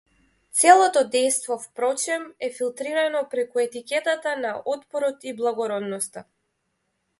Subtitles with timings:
[0.59, 6.27] Целото дејство впрочем е филтритано преку етикетата на отпорот и благородноста.